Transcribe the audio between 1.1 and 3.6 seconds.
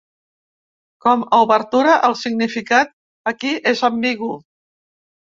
a "Obertura", el significat aquí